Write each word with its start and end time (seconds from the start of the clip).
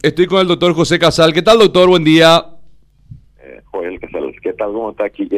Estoy 0.00 0.26
con 0.26 0.40
el 0.40 0.46
doctor 0.46 0.74
José 0.74 0.98
Casal. 0.98 1.32
¿Qué 1.32 1.42
tal, 1.42 1.58
doctor? 1.58 1.88
Buen 1.88 2.04
día. 2.04 2.44
Eh, 3.40 3.60
Joel 3.64 3.98
Casal, 3.98 4.32
¿qué 4.40 4.52
tal? 4.52 4.72
¿Cómo 4.72 4.90
está 4.90 5.06
aquí? 5.06 5.28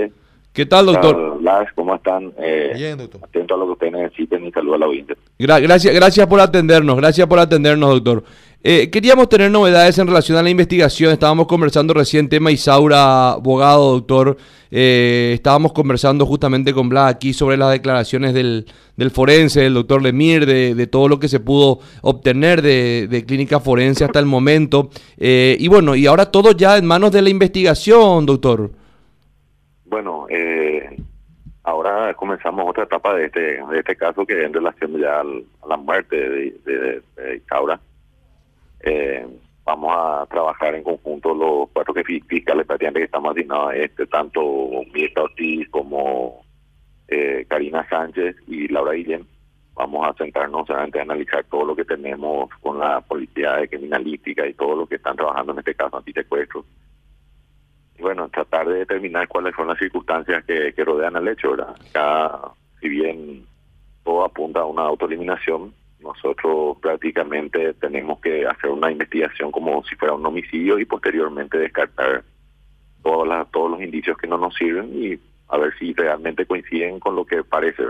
¿Qué 0.53 0.67
tal, 0.67 0.87
doctor? 0.87 1.41
¿cómo 1.75 1.95
están? 1.95 2.33
Eh, 2.37 2.73
Bien, 2.75 2.99
doctor. 2.99 3.23
Atento 3.25 3.55
a 3.55 3.59
lo 3.59 3.67
que 3.67 3.73
ustedes 3.73 3.93
necesiten 3.95 4.45
y 4.45 4.53
saludo 4.53 4.75
a 4.75 4.79
la 4.79 4.87
audiencia. 4.87 5.17
gracias, 5.39 5.95
gracias 5.95 6.27
por 6.27 6.41
atendernos, 6.41 6.97
gracias 6.97 7.27
por 7.27 7.39
atendernos, 7.39 7.91
doctor. 7.91 8.25
Eh, 8.63 8.91
queríamos 8.91 9.31
tener 9.31 9.51
novedades 9.51 9.97
en 9.99 10.07
relación 10.07 10.37
a 10.37 10.43
la 10.43 10.51
investigación. 10.51 11.13
Estábamos 11.13 11.47
conversando 11.47 11.95
recién 11.95 12.29
tema 12.29 12.51
Isaura, 12.51 13.31
abogado, 13.33 13.93
doctor. 13.93 14.37
Eh, 14.71 15.33
estábamos 15.35 15.73
conversando 15.73 16.27
justamente 16.27 16.75
con 16.75 16.91
Blas 16.91 17.15
aquí 17.15 17.33
sobre 17.33 17.57
las 17.57 17.71
declaraciones 17.73 18.35
del, 18.35 18.67
forense, 19.13 19.63
del 19.63 19.73
doctor 19.73 20.03
Lemir, 20.03 20.45
de, 20.45 20.87
todo 20.89 21.09
lo 21.09 21.19
que 21.19 21.29
se 21.29 21.41
pudo 21.41 21.79
obtener 22.03 22.61
de, 22.61 23.25
clínica 23.27 23.61
forense 23.61 24.05
hasta 24.05 24.19
el 24.19 24.27
momento. 24.27 24.91
Eh, 25.17 25.57
y 25.59 25.69
bueno, 25.69 25.95
y 25.97 26.07
ahora 26.07 26.31
todo 26.31 26.53
ya 26.53 26.77
en 26.77 26.85
manos 26.85 27.13
de 27.13 27.23
la 27.23 27.31
investigación, 27.31 28.27
doctor. 28.27 28.71
Bueno, 29.87 30.27
ahora 31.63 32.13
comenzamos 32.13 32.69
otra 32.69 32.85
etapa 32.85 33.15
de 33.15 33.25
este, 33.25 33.41
de 33.41 33.79
este 33.79 33.97
caso 33.97 34.27
que 34.27 34.45
en 34.45 34.53
relación 34.53 34.99
ya 34.99 35.21
a 35.21 35.67
la 35.67 35.79
muerte 35.79 36.17
de, 36.17 37.03
de 37.17 37.37
Isaura 37.37 37.81
eh, 38.81 39.27
vamos 39.65 39.95
a 39.97 40.27
trabajar 40.27 40.75
en 40.75 40.83
conjunto 40.83 41.35
los 41.35 41.69
cuatro 41.73 41.95
fiscales 41.95 42.67
prácticamente 42.67 43.01
que 43.01 43.05
estamos 43.05 43.33
asignados 43.33 43.75
este, 43.75 44.07
tanto 44.07 44.43
Mirta 44.93 45.23
Ortiz 45.23 45.69
como 45.71 46.45
eh, 47.09 47.45
Karina 47.49 47.87
Sánchez 47.89 48.37
y 48.47 48.69
Laura 48.69 48.93
Guillén. 48.93 49.27
Vamos 49.75 50.07
a 50.07 50.13
sentarnos 50.15 50.69
a 50.71 50.83
analizar 50.83 51.45
todo 51.45 51.65
lo 51.65 51.77
que 51.77 51.85
tenemos 51.85 52.51
con 52.61 52.79
la 52.79 53.01
policía 53.01 53.67
criminalística 53.67 54.47
y 54.47 54.55
todo 54.55 54.77
lo 54.77 54.87
que 54.87 54.97
están 54.97 55.17
trabajando 55.17 55.53
en 55.53 55.59
este 55.61 55.75
caso 55.75 55.97
antisecuestro. 55.97 56.65
Y 57.99 58.03
bueno, 58.03 58.29
tratar 58.29 58.69
de 58.69 58.81
determinar 58.81 59.29
cuáles 59.29 59.55
son 59.55 59.69
las 59.69 59.79
circunstancias 59.79 60.45
que, 60.45 60.73
que 60.75 60.85
rodean 60.85 61.17
al 61.17 61.29
hecho, 61.29 61.53
¿verdad? 61.53 62.53
Si 62.81 62.89
bien 62.89 63.47
todo 64.05 64.25
apunta 64.25 64.61
a 64.61 64.67
una 64.67 64.83
autoeliminación, 64.83 65.73
nosotros 66.03 66.79
prácticamente 66.81 67.75
tenemos 67.75 68.21
que 68.21 68.47
hacer 68.47 68.71
una 68.71 68.91
investigación 68.91 69.53
como 69.53 69.85
si 69.85 69.97
fuera 69.97 70.15
un 70.15 70.25
homicidio 70.25 70.79
y 70.79 70.85
posteriormente 70.85 71.59
descartar 71.59 72.25
todas 73.03 73.29
las, 73.29 73.51
todos 73.51 73.71
los 73.71 73.83
indicios 73.83 74.17
que 74.17 74.27
no 74.27 74.39
nos 74.39 74.55
sirven 74.55 74.91
y 74.95 75.19
a 75.49 75.59
ver 75.59 75.73
si 75.79 75.93
realmente 75.93 76.47
coinciden 76.47 77.01
con 77.01 77.17
lo 77.17 77.25
que 77.25 77.43
parece. 77.45 77.83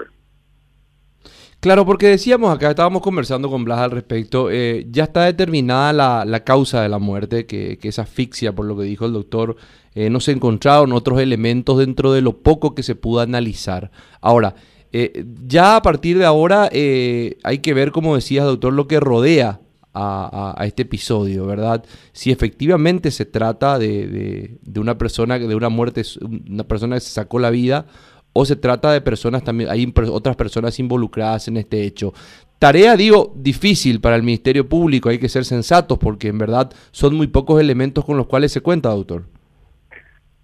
Claro, 1.60 1.84
porque 1.84 2.06
decíamos 2.06 2.54
acá, 2.54 2.70
estábamos 2.70 3.02
conversando 3.02 3.50
con 3.50 3.64
Blas 3.64 3.80
al 3.80 3.90
respecto, 3.90 4.50
eh, 4.50 4.86
ya 4.88 5.04
está 5.04 5.24
determinada 5.24 5.92
la, 5.92 6.24
la, 6.24 6.42
causa 6.42 6.80
de 6.80 6.88
la 6.88 6.98
muerte, 6.98 7.44
que, 7.44 7.76
que, 7.76 7.88
es 7.88 7.98
asfixia, 7.98 8.54
por 8.54 8.64
lo 8.64 8.78
que 8.78 8.84
dijo 8.84 9.04
el 9.04 9.12
doctor. 9.12 9.56
Eh, 9.94 10.08
no 10.08 10.20
se 10.20 10.32
encontraron 10.32 10.92
otros 10.92 11.20
elementos 11.20 11.78
dentro 11.78 12.12
de 12.12 12.22
lo 12.22 12.38
poco 12.38 12.74
que 12.74 12.82
se 12.82 12.94
pudo 12.94 13.20
analizar. 13.20 13.90
Ahora, 14.22 14.54
eh, 14.92 15.24
ya 15.46 15.76
a 15.76 15.82
partir 15.82 16.18
de 16.18 16.24
ahora 16.24 16.68
eh, 16.72 17.38
hay 17.42 17.58
que 17.58 17.74
ver, 17.74 17.92
como 17.92 18.14
decías, 18.14 18.44
doctor, 18.44 18.72
lo 18.72 18.88
que 18.88 19.00
rodea 19.00 19.60
a, 19.92 20.62
este 20.64 20.82
episodio, 20.82 21.46
¿verdad? 21.46 21.84
Si 22.12 22.30
efectivamente 22.30 23.10
se 23.10 23.24
trata 23.24 23.78
de, 23.78 24.58
una 24.76 24.96
persona, 24.98 25.38
de 25.38 25.54
una 25.54 25.68
muerte, 25.68 26.02
una 26.48 26.64
persona 26.64 26.96
que 26.96 27.00
se 27.00 27.10
sacó 27.10 27.38
la 27.38 27.50
vida, 27.50 27.86
o 28.32 28.44
se 28.44 28.56
trata 28.56 28.92
de 28.92 29.00
personas 29.00 29.42
también, 29.42 29.70
hay 29.70 29.92
otras 30.10 30.36
personas 30.36 30.78
involucradas 30.78 31.48
en 31.48 31.56
este 31.56 31.82
hecho. 31.82 32.12
Tarea, 32.60 32.96
digo, 32.96 33.32
difícil 33.34 34.00
para 34.00 34.16
el 34.16 34.22
Ministerio 34.22 34.68
Público, 34.68 35.08
hay 35.08 35.18
que 35.18 35.28
ser 35.28 35.44
sensatos 35.44 35.98
porque 35.98 36.28
en 36.28 36.38
verdad 36.38 36.70
son 36.92 37.16
muy 37.16 37.26
pocos 37.26 37.60
elementos 37.60 38.04
con 38.04 38.16
los 38.16 38.26
cuales 38.26 38.52
se 38.52 38.60
cuenta, 38.60 38.90
doctor. 38.90 39.24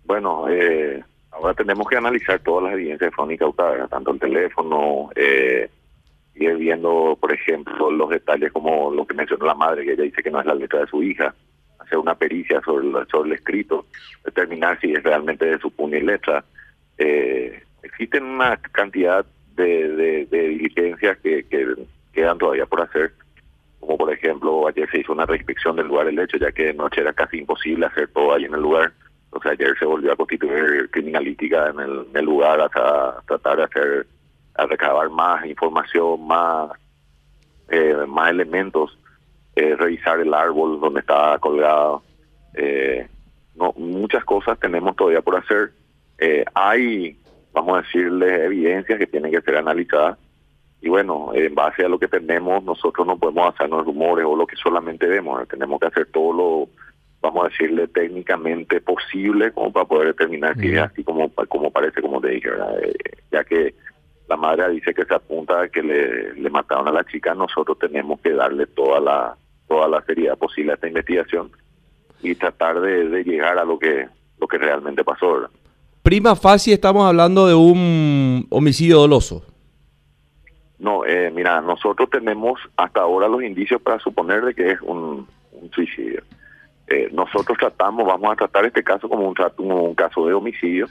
Bueno, 0.05 0.49
eh, 0.49 1.05
Ahora 1.37 1.53
tenemos 1.53 1.87
que 1.87 1.97
analizar 1.97 2.39
todas 2.41 2.65
las 2.65 2.73
evidencias 2.73 3.11
que 3.11 3.15
fueron 3.15 3.33
incautadas, 3.33 3.91
tanto 3.91 4.11
el 4.11 4.19
teléfono, 4.19 5.11
eh, 5.15 5.69
ir 6.35 6.57
viendo, 6.57 7.17
por 7.21 7.31
ejemplo, 7.31 7.91
los 7.91 8.09
detalles 8.09 8.51
como 8.53 8.91
lo 8.91 9.07
que 9.07 9.15
mencionó 9.15 9.45
la 9.45 9.55
madre, 9.55 9.85
que 9.85 9.93
ella 9.93 10.05
dice 10.05 10.23
que 10.23 10.31
no 10.31 10.41
es 10.41 10.47
la 10.47 10.55
letra 10.55 10.81
de 10.81 10.87
su 10.87 11.03
hija, 11.03 11.35
hacer 11.79 11.99
una 11.99 12.15
pericia 12.15 12.63
sobre, 12.63 12.89
sobre 13.11 13.29
el 13.29 13.35
escrito, 13.35 13.85
determinar 14.25 14.81
si 14.81 14.95
es 14.95 15.03
realmente 15.03 15.45
de 15.45 15.59
su 15.59 15.71
puño 15.71 15.99
y 15.99 16.03
letra. 16.03 16.43
Eh, 16.97 17.63
existen 17.83 18.25
una 18.25 18.57
cantidad 18.57 19.27
de, 19.55 20.27
diligencias 20.31 21.19
que, 21.19 21.45
que 21.45 21.67
quedan 22.15 22.39
todavía 22.39 22.65
por 22.65 22.81
hacer, 22.81 23.13
como 23.79 23.99
por 23.99 24.11
ejemplo, 24.11 24.67
ayer 24.69 24.89
se 24.91 25.01
hizo 25.01 25.13
una 25.13 25.27
reinspección 25.27 25.77
del 25.77 25.89
lugar 25.89 26.07
del 26.07 26.19
hecho, 26.19 26.39
ya 26.39 26.51
que 26.51 26.69
de 26.69 26.75
noche 26.75 27.03
era 27.03 27.13
casi 27.13 27.39
imposible 27.39 27.85
hacer 27.85 28.09
todo 28.09 28.33
ahí 28.33 28.45
en 28.47 28.55
el 28.55 28.63
lugar 28.63 28.95
o 29.37 29.43
sea, 29.43 29.53
ayer 29.53 29.77
se 29.79 29.85
volvió 29.85 30.13
a 30.13 30.17
constituir 30.17 30.91
criminalística 30.91 31.69
en 31.69 31.81
el, 32.17 32.25
lugar 32.25 32.61
hasta 32.61 33.21
tratar 33.27 33.59
de 33.59 33.65
hacer, 33.65 34.07
a 34.55 34.67
recabar 34.67 35.11
más 35.11 35.45
información, 35.45 36.27
más, 36.27 36.71
eh, 37.69 37.95
más 38.09 38.31
elementos, 38.31 38.99
eh, 39.55 39.77
revisar 39.77 40.21
el 40.21 40.33
árbol 40.33 40.81
donde 40.81 41.01
estaba 41.01 41.39
colgado. 41.39 42.03
Eh, 42.55 43.07
no, 43.55 43.73
muchas 43.77 44.25
cosas 44.25 44.59
tenemos 44.59 44.97
todavía 44.97 45.21
por 45.21 45.37
hacer. 45.37 45.73
hay, 46.55 47.19
vamos 47.53 47.79
a 47.79 47.83
decirle, 47.83 48.45
evidencias 48.45 48.99
que 48.99 49.07
tienen 49.07 49.31
que 49.33 49.43
ser 49.43 49.57
analizadas. 49.57 50.19
Y 50.81 50.89
bueno, 50.89 51.33
en 51.35 51.55
base 51.55 51.85
a 51.85 51.89
lo 51.89 51.99
que 51.99 52.09
tenemos, 52.09 52.63
nosotros 52.63 53.07
no 53.07 53.19
podemos 53.19 53.55
hacernos 53.55 53.85
rumores 53.85 54.25
o 54.25 54.37
lo 54.37 54.47
que 54.47 54.57
solamente 54.57 55.07
vemos. 55.07 55.47
Tenemos 55.49 55.81
que 55.81 55.87
hacer 55.87 56.07
todo 56.13 56.33
lo 56.33 56.69
vamos 57.27 57.47
a 57.47 57.49
decirle, 57.49 57.89
técnicamente 57.89 58.81
posible 58.81 59.53
como 59.53 59.73
para 59.73 59.87
poder 59.87 60.09
determinar 60.09 60.57
si 60.57 60.73
es 60.73 60.81
así 60.81 61.05
como, 61.05 61.31
como 61.49 61.71
parece, 61.71 62.01
como 62.01 62.21
te 62.21 62.29
dije, 62.29 62.49
eh, 62.83 62.95
ya 63.31 63.45
que 63.45 63.75
la 64.29 64.37
madre 64.37 64.71
dice 64.71 64.95
que 64.95 65.05
se 65.05 65.15
apunta 65.15 65.63
a 65.63 65.69
que 65.69 65.83
le, 65.83 66.35
le 66.35 66.51
mataron 66.51 66.89
a 66.89 66.93
la 66.93 67.05
chica, 67.05 67.35
nosotros 67.35 67.79
tenemos 67.79 68.21
que 68.21 68.33
darle 68.33 68.67
toda 68.67 69.01
la 69.01 69.37
toda 69.69 69.89
la 69.89 70.01
seriedad 70.03 70.39
posible 70.39 70.73
a 70.73 70.75
esta 70.75 70.87
investigación 70.87 71.51
y 72.23 72.35
tratar 72.37 72.81
de, 72.81 73.25
llegar 73.25 73.59
a 73.59 73.65
lo 73.65 73.79
que 73.79 74.07
lo 74.39 74.47
que 74.47 74.59
realmente 74.59 75.03
pasó. 75.03 75.49
Prima 76.03 76.37
facie 76.37 76.75
estamos 76.75 77.05
hablando 77.07 77.47
de 77.47 77.55
un 77.55 78.47
homicidio 78.51 78.99
doloso. 78.99 79.43
No, 80.79 81.05
eh, 81.05 81.33
mira, 81.35 81.61
nosotros 81.63 82.09
tenemos 82.11 82.61
hasta 82.77 83.01
ahora 83.01 83.29
los 83.29 83.43
indicios 83.43 83.81
para 83.81 83.99
suponer 83.99 84.45
de 84.45 84.55
que 84.55 84.71
es 84.71 84.81
un 84.83 85.27
suicidio. 85.73 86.23
Eh, 86.89 87.09
nosotros 87.13 87.59
tratamos, 87.59 88.07
vamos 88.07 88.33
a 88.33 88.37
tratar 88.37 88.65
este 88.65 88.85
caso 88.85 89.09
como 89.09 89.29
un, 89.29 89.35
un 89.59 89.95
caso 89.95 90.27
de 90.27 90.35
homicidio 90.35 90.87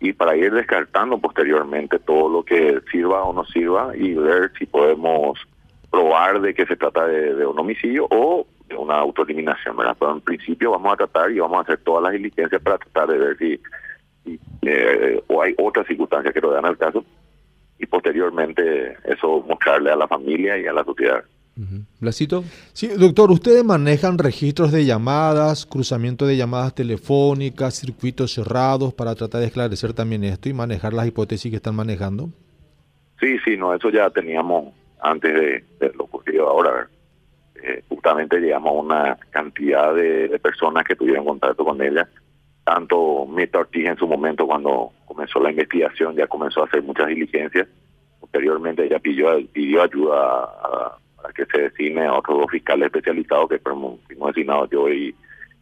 y 0.00 0.12
para 0.12 0.36
ir 0.36 0.52
descartando 0.52 1.18
posteriormente 1.18 1.98
todo 1.98 2.28
lo 2.28 2.44
que 2.44 2.80
sirva 2.90 3.24
o 3.24 3.32
no 3.32 3.44
sirva 3.46 3.96
y 3.96 4.14
ver 4.14 4.52
si 4.58 4.66
podemos 4.66 5.38
probar 5.90 6.40
de 6.40 6.54
que 6.54 6.66
se 6.66 6.76
trata 6.76 7.06
de, 7.06 7.46
un 7.46 7.58
homicidio 7.58 8.06
o 8.10 8.46
de 8.68 8.76
una 8.76 8.96
autoeliminación, 8.96 9.76
¿verdad? 9.76 9.96
Pero 9.98 10.12
en 10.12 10.20
principio 10.20 10.72
vamos 10.72 10.92
a 10.92 10.96
tratar 10.96 11.30
y 11.30 11.38
vamos 11.38 11.58
a 11.58 11.62
hacer 11.62 11.78
todas 11.78 12.02
las 12.02 12.12
diligencias 12.12 12.60
para 12.60 12.78
tratar 12.78 13.08
de 13.08 13.18
ver 13.18 13.38
si, 13.38 13.60
eh, 14.62 15.22
o 15.28 15.42
hay 15.42 15.54
otras 15.58 15.86
circunstancias 15.86 16.34
que 16.34 16.40
rodean 16.40 16.66
al 16.66 16.76
caso 16.76 17.04
y 17.78 17.86
posteriormente 17.86 18.96
eso 19.04 19.44
mostrarle 19.48 19.90
a 19.90 19.96
la 19.96 20.08
familia 20.08 20.58
y 20.58 20.66
a 20.66 20.72
la 20.72 20.84
sociedad. 20.84 21.24
¿Blasito? 22.00 22.44
Sí, 22.74 22.88
doctor, 22.98 23.30
ustedes 23.30 23.64
manejan 23.64 24.18
registros 24.18 24.72
de 24.72 24.84
llamadas, 24.84 25.64
cruzamiento 25.64 26.26
de 26.26 26.36
llamadas 26.36 26.74
telefónicas, 26.74 27.74
circuitos 27.74 28.34
cerrados 28.34 28.92
para 28.92 29.14
tratar 29.14 29.40
de 29.40 29.46
esclarecer 29.46 29.94
también 29.94 30.22
esto 30.24 30.50
y 30.50 30.52
manejar 30.52 30.92
las 30.92 31.06
hipótesis 31.06 31.50
que 31.50 31.56
están 31.56 31.74
manejando. 31.74 32.28
Sí, 33.18 33.38
sí, 33.42 33.56
no, 33.56 33.74
eso 33.74 33.88
ya 33.88 34.10
teníamos 34.10 34.74
antes 35.00 35.32
de, 35.80 35.92
lo 35.94 36.04
ocurrido 36.04 36.46
ahora. 36.48 36.88
Eh, 37.54 37.82
justamente 37.88 38.38
llegamos 38.38 38.68
a 38.68 38.80
una 38.80 39.18
cantidad 39.30 39.94
de, 39.94 40.38
personas 40.38 40.84
que 40.84 40.94
tuvieron 40.94 41.24
contacto 41.24 41.64
con 41.64 41.80
ella. 41.80 42.06
Tanto 42.64 43.24
Mita 43.26 43.60
Ortiz 43.60 43.86
en 43.86 43.96
su 43.96 44.06
momento 44.06 44.46
cuando 44.46 44.92
comenzó 45.06 45.40
la 45.40 45.50
investigación 45.50 46.16
ya 46.16 46.26
comenzó 46.26 46.60
a 46.60 46.66
hacer 46.66 46.82
muchas 46.82 47.06
diligencias. 47.06 47.66
Posteriormente 48.20 48.84
ella 48.84 48.98
pidió, 48.98 49.28
pidió 49.52 49.82
ayuda 49.82 50.44
a 50.44 50.98
que 51.34 51.46
se 51.46 51.62
designe 51.62 52.06
a 52.06 52.14
otros 52.14 52.38
dos 52.38 52.50
fiscales 52.50 52.86
especializados 52.86 53.48
que 53.48 53.58
fuimos 53.58 54.00
designados 54.08 54.70
yo 54.70 54.88
y 54.88 55.14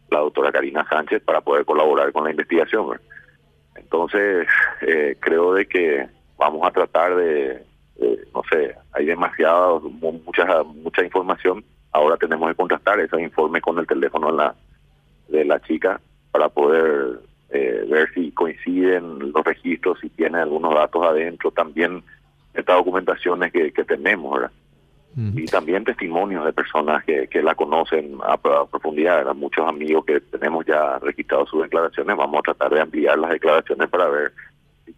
la 0.09 0.19
doctora 0.19 0.51
Karina 0.51 0.85
Sánchez 0.89 1.21
para 1.23 1.41
poder 1.41 1.65
colaborar 1.65 2.11
con 2.11 2.23
la 2.23 2.31
investigación. 2.31 2.99
Entonces, 3.75 4.47
eh, 4.81 5.17
creo 5.19 5.53
de 5.53 5.65
que 5.65 6.07
vamos 6.37 6.65
a 6.67 6.71
tratar 6.71 7.15
de, 7.15 7.63
no 8.33 8.41
sé, 8.51 8.75
hay 8.93 9.05
demasiada, 9.05 9.79
mucha, 9.79 10.63
mucha 10.63 11.03
información. 11.03 11.63
Ahora 11.91 12.17
tenemos 12.17 12.49
que 12.49 12.55
contrastar 12.55 12.99
esos 12.99 13.19
informes 13.19 13.61
con 13.61 13.79
el 13.79 13.87
teléfono 13.87 14.31
de 14.31 14.37
la, 14.37 14.55
de 15.29 15.45
la 15.45 15.59
chica 15.61 15.99
para 16.31 16.49
poder 16.49 17.19
eh, 17.49 17.85
ver 17.89 18.09
si 18.13 18.31
coinciden 18.31 19.31
los 19.31 19.43
registros, 19.43 19.99
si 20.01 20.09
tiene 20.09 20.39
algunos 20.39 20.73
datos 20.73 21.05
adentro, 21.05 21.51
también 21.51 22.03
estas 22.53 22.77
documentaciones 22.77 23.51
que, 23.51 23.71
que 23.71 23.83
tenemos, 23.83 24.33
¿verdad? 24.33 24.51
Y 25.17 25.45
también 25.45 25.85
testimonios 25.85 26.43
de 26.45 26.51
personas 26.51 27.03
que, 27.05 27.27
que 27.29 27.41
la 27.41 27.55
conocen 27.55 28.17
a, 28.23 28.37
profundidad. 28.37 29.33
Muchos 29.33 29.65
amigos 29.65 30.03
que 30.05 30.19
tenemos 30.19 30.65
ya 30.65 30.99
registrados 30.99 31.49
sus 31.49 31.63
declaraciones, 31.63 32.17
vamos 32.17 32.39
a 32.39 32.53
tratar 32.53 32.73
de 32.73 32.81
ampliar 32.81 33.17
las 33.17 33.31
declaraciones 33.31 33.89
para 33.89 34.09
ver 34.09 34.33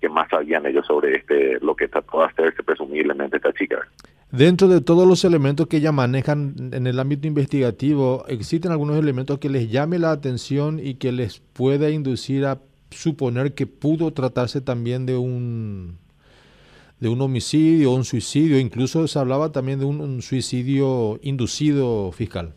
qué 0.01 0.09
más 0.09 0.27
sabían 0.29 0.65
ellos 0.65 0.85
sobre 0.85 1.17
este 1.17 1.59
lo 1.61 1.75
que 1.75 1.87
trató 1.87 2.19
de 2.19 2.25
hacerse 2.25 2.63
presumiblemente 2.63 3.37
esta 3.37 3.53
chica. 3.53 3.87
Dentro 4.31 4.67
de 4.67 4.81
todos 4.81 5.07
los 5.07 5.23
elementos 5.23 5.67
que 5.67 5.77
ella 5.77 5.91
manejan 5.91 6.53
en 6.73 6.85
el 6.85 6.99
ámbito 6.99 7.27
investigativo, 7.27 8.25
¿existen 8.27 8.71
algunos 8.71 8.97
elementos 8.97 9.39
que 9.39 9.49
les 9.49 9.69
llame 9.69 9.99
la 9.99 10.11
atención 10.11 10.79
y 10.83 10.95
que 10.95 11.11
les 11.11 11.39
pueda 11.39 11.89
inducir 11.89 12.45
a 12.45 12.59
suponer 12.89 13.53
que 13.53 13.67
pudo 13.67 14.11
tratarse 14.11 14.61
también 14.61 15.05
de 15.05 15.15
un 15.15 15.97
de 16.99 17.09
un 17.09 17.21
homicidio, 17.21 17.91
un 17.91 18.03
suicidio, 18.03 18.59
incluso 18.59 19.07
se 19.07 19.19
hablaba 19.19 19.51
también 19.51 19.79
de 19.79 19.85
un, 19.85 20.21
suicidio 20.21 21.19
inducido 21.21 22.11
fiscal. 22.11 22.53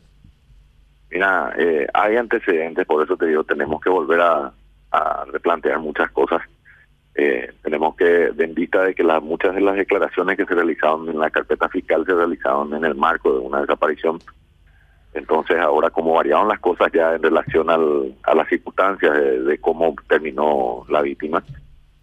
Mira, 1.10 1.52
eh, 1.58 1.86
hay 1.92 2.16
antecedentes, 2.16 2.86
por 2.86 3.04
eso 3.04 3.16
te 3.16 3.26
digo, 3.26 3.44
tenemos 3.44 3.80
que 3.80 3.90
volver 3.90 4.20
a, 4.20 4.52
replantear 5.32 5.78
muchas 5.78 6.10
cosas. 6.10 6.40
Eh, 7.14 7.52
tenemos 7.62 7.94
que, 7.94 8.32
en 8.36 8.54
vista 8.54 8.82
de 8.82 8.94
que 8.94 9.04
las, 9.04 9.22
muchas 9.22 9.54
de 9.54 9.60
las 9.60 9.76
declaraciones 9.76 10.36
que 10.36 10.46
se 10.46 10.54
realizaron 10.54 11.08
en 11.08 11.18
la 11.18 11.30
carpeta 11.30 11.68
fiscal 11.68 12.04
se 12.04 12.14
realizaron 12.14 12.74
en 12.74 12.84
el 12.84 12.96
marco 12.96 13.32
de 13.32 13.38
una 13.38 13.60
desaparición, 13.60 14.18
entonces 15.14 15.58
ahora 15.58 15.90
como 15.90 16.14
variaron 16.14 16.48
las 16.48 16.58
cosas 16.58 16.90
ya 16.92 17.14
en 17.14 17.22
relación 17.22 17.70
al, 17.70 18.16
a 18.24 18.34
las 18.34 18.48
circunstancias 18.48 19.12
de 19.44 19.58
cómo 19.60 19.94
terminó 20.08 20.84
la 20.88 21.02
víctima, 21.02 21.42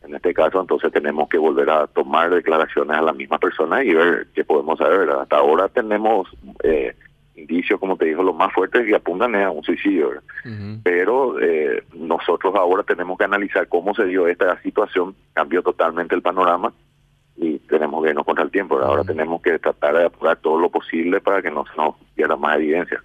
en 0.07 0.15
este 0.15 0.33
caso, 0.33 0.59
entonces 0.59 0.92
tenemos 0.92 1.27
que 1.30 1.38
volver 1.38 1.69
a 1.69 1.88
tomar 1.88 2.30
declaraciones 2.33 2.98
a 2.98 3.01
la 3.01 3.13
misma 3.13 3.38
persona 3.38 3.83
y 3.83 3.94
ver 3.94 4.27
qué 4.33 4.44
podemos 4.44 4.80
saber. 4.80 5.09
Hasta 5.09 5.38
ahora 5.38 5.68
tenemos 5.68 6.27
eh, 6.63 6.95
indicios, 7.36 7.80
como 7.80 7.98
te 7.98 8.06
dijo, 8.06 8.24
los 8.24 8.36
más 8.36 8.54
fuertes 8.54 8.86
que 8.86 8.95
apuntan 8.95 9.36
a 9.36 9.51
un 9.51 9.63
suicidio. 9.63 10.21
Pero 10.83 11.39
eh, 11.39 11.83
nosotros 11.94 12.56
ahora 12.56 12.83
tenemos 12.83 13.18
que 13.18 13.25
analizar 13.25 13.68
cómo 13.68 13.94
se 13.94 14.06
dio 14.06 14.27
esta 14.27 14.62
situación, 14.62 15.15
cambió 15.33 15.62
totalmente 15.62 16.15
el 16.15 16.21
panorama 16.21 16.74
y 17.36 17.60
tenemos 17.60 18.03
que 18.03 18.10
irnos 18.10 18.25
contra 18.25 18.44
el 18.44 18.51
tiempo. 18.51 18.80
Ahora 18.80 19.03
tenemos 19.03 19.42
que 19.42 19.60
tratar 19.60 19.95
de 19.98 20.06
apurar 20.06 20.38
todo 20.38 20.57
lo 20.57 20.69
posible 20.69 21.19
para 21.21 21.42
que 21.42 21.51
no 21.51 21.65
se 21.65 21.75
nos 21.75 21.95
pierda 22.15 22.36
más 22.36 22.56
evidencia. 22.56 23.03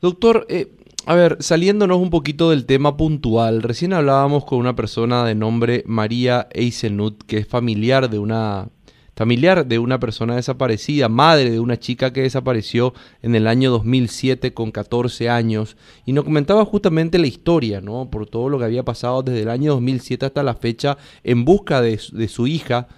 Doctor, 0.00 0.46
eh, 0.48 0.66
a 1.06 1.14
ver, 1.14 1.38
saliéndonos 1.40 1.98
un 1.98 2.10
poquito 2.10 2.50
del 2.50 2.66
tema 2.66 2.96
puntual, 2.96 3.62
recién 3.62 3.92
hablábamos 3.92 4.44
con 4.44 4.58
una 4.58 4.76
persona 4.76 5.24
de 5.24 5.34
nombre 5.34 5.82
María 5.86 6.48
Eisenut, 6.52 7.22
que 7.24 7.38
es 7.38 7.48
familiar 7.48 8.10
de 8.10 8.18
una 8.18 8.68
familiar 9.16 9.66
de 9.66 9.78
una 9.78 10.00
persona 10.00 10.36
desaparecida, 10.36 11.10
madre 11.10 11.50
de 11.50 11.60
una 11.60 11.78
chica 11.78 12.10
que 12.10 12.22
desapareció 12.22 12.94
en 13.20 13.34
el 13.34 13.48
año 13.48 13.70
2007 13.70 14.54
con 14.54 14.70
14 14.70 15.28
años, 15.28 15.76
y 16.06 16.14
nos 16.14 16.24
comentaba 16.24 16.64
justamente 16.64 17.18
la 17.18 17.26
historia, 17.26 17.82
¿no? 17.82 18.10
Por 18.10 18.26
todo 18.26 18.48
lo 18.48 18.58
que 18.58 18.64
había 18.64 18.82
pasado 18.82 19.22
desde 19.22 19.42
el 19.42 19.50
año 19.50 19.72
2007 19.72 20.24
hasta 20.24 20.42
la 20.42 20.54
fecha 20.54 20.96
en 21.22 21.44
busca 21.44 21.82
de, 21.82 22.00
de 22.12 22.28
su 22.28 22.46
hija, 22.46 22.88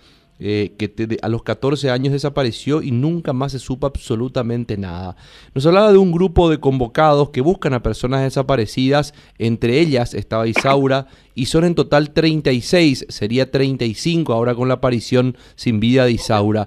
eh, 0.45 0.75
que 0.77 1.19
a 1.23 1.29
los 1.29 1.45
14 1.45 1.91
años 1.91 2.13
desapareció 2.13 2.83
y 2.83 2.91
nunca 2.91 3.33
más 3.33 3.53
se 3.53 3.61
supo 3.61 3.87
absolutamente 3.87 4.77
nada. 4.77 5.15
Nos 5.55 5.65
hablaba 5.67 5.93
de 5.93 5.99
un 5.99 6.11
grupo 6.11 6.51
de 6.51 6.59
convocados 6.59 7.31
que 7.31 7.41
buscan 7.41 7.75
a 7.75 7.83
personas 7.85 8.23
desaparecidas, 8.23 9.15
entre 9.39 9.79
ellas 9.79 10.15
estaba 10.15 10.49
Isaura, 10.49 11.07
y 11.37 11.47
son 11.47 11.65
en 11.65 11.77
total 11.77 12.11
36, 12.11 13.07
sería 13.09 13.53
35 13.53 14.33
ahora 14.33 14.57
con 14.57 14.67
la 14.67 14.75
aparición 14.75 15.37
sin 15.55 15.79
vida 15.79 16.07
de 16.07 16.13
Isaura. 16.13 16.67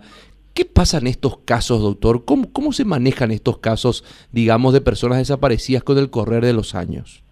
¿Qué 0.53 0.63
pasa 0.63 0.99
en 0.99 1.07
estos 1.07 1.39
casos, 1.39 1.81
doctor? 1.81 2.23
¿Cómo, 2.23 2.53
cómo 2.53 2.71
se 2.71 2.85
manejan 2.85 3.31
estos 3.31 3.57
casos, 3.57 4.05
digamos, 4.31 4.73
de 4.73 4.79
personas 4.79 5.17
desaparecidas 5.17 5.83
con 5.83 5.97
el 5.97 6.09
correr 6.09 6.45
de 6.45 6.53
los 6.53 6.75
años? 6.75 7.25